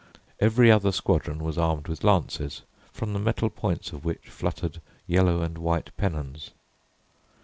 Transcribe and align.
Every 0.39 0.71
other 0.71 0.91
squadron 0.91 1.43
was 1.43 1.59
armed 1.59 1.87
with 1.87 2.03
lances, 2.03 2.63
from 2.91 3.13
the 3.13 3.19
metal 3.19 3.51
points 3.51 3.93
of 3.93 4.03
which 4.03 4.29
fluttered 4.29 4.81
yellow 5.07 5.43
and 5.43 5.59
white 5.59 5.95
pennons. 5.95 6.49